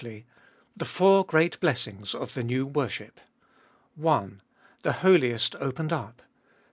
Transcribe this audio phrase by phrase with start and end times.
[0.75, 3.19] The four great Blessings of the new worship:
[3.93, 4.41] 1.
[4.81, 6.23] The Holiest opened up.